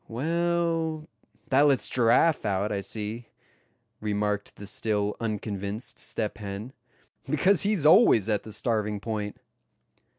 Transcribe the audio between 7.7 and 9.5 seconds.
always at the starving point."